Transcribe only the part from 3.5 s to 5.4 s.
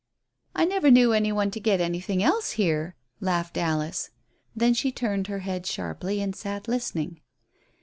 Alice. Then she turned